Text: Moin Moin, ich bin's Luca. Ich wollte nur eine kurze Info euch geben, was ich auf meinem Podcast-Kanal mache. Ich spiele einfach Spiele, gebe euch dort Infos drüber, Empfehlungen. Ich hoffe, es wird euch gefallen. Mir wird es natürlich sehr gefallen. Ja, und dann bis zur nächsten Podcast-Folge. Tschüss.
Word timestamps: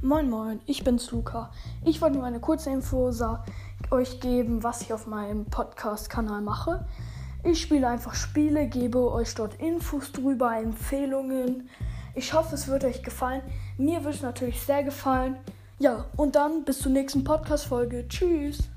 Moin 0.00 0.30
Moin, 0.30 0.60
ich 0.66 0.84
bin's 0.84 1.10
Luca. 1.10 1.50
Ich 1.84 2.00
wollte 2.00 2.18
nur 2.18 2.26
eine 2.26 2.38
kurze 2.38 2.70
Info 2.70 3.10
euch 3.90 4.20
geben, 4.20 4.62
was 4.62 4.82
ich 4.82 4.92
auf 4.92 5.08
meinem 5.08 5.46
Podcast-Kanal 5.46 6.40
mache. 6.40 6.86
Ich 7.42 7.60
spiele 7.60 7.88
einfach 7.88 8.14
Spiele, 8.14 8.68
gebe 8.68 9.10
euch 9.10 9.34
dort 9.34 9.54
Infos 9.54 10.12
drüber, 10.12 10.56
Empfehlungen. 10.56 11.68
Ich 12.14 12.32
hoffe, 12.32 12.54
es 12.54 12.68
wird 12.68 12.84
euch 12.84 13.02
gefallen. 13.02 13.42
Mir 13.76 14.04
wird 14.04 14.14
es 14.14 14.22
natürlich 14.22 14.62
sehr 14.62 14.84
gefallen. 14.84 15.36
Ja, 15.80 16.04
und 16.16 16.36
dann 16.36 16.64
bis 16.64 16.78
zur 16.78 16.92
nächsten 16.92 17.24
Podcast-Folge. 17.24 18.06
Tschüss. 18.08 18.68